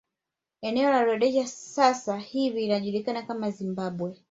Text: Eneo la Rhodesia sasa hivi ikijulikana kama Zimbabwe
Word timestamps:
Eneo 0.61 0.89
la 0.89 1.03
Rhodesia 1.03 1.47
sasa 1.47 2.17
hivi 2.17 2.65
ikijulikana 2.65 3.21
kama 3.23 3.51
Zimbabwe 3.51 4.17